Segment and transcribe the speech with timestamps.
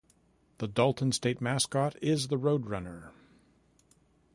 [0.57, 3.11] The Dalton State mascot is the roadrunner.